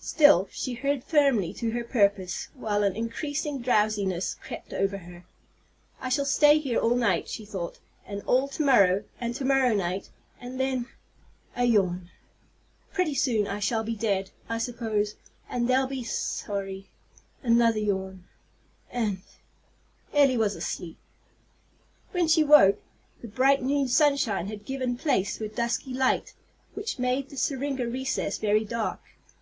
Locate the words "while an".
2.54-2.96